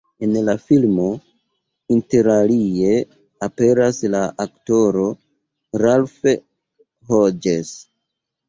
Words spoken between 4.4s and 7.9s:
aktoro Ralph Hodges.